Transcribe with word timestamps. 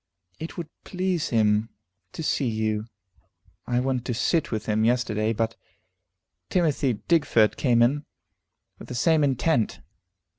"It 0.39 0.57
would 0.57 0.67
please 0.83 1.29
him 1.29 1.69
to 2.13 2.23
see 2.23 2.47
you. 2.49 2.87
I 3.67 3.79
went 3.79 4.03
to 4.05 4.15
sit 4.15 4.51
with 4.51 4.65
him 4.65 4.83
yesterday, 4.83 5.31
but 5.31 5.55
Timothy 6.49 6.93
Digfort 7.07 7.55
came 7.55 7.83
in, 7.83 8.05
with 8.79 8.87
the 8.87 8.95
same 8.95 9.23
intent. 9.23 9.79